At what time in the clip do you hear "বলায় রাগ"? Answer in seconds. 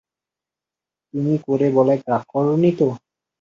1.77-2.23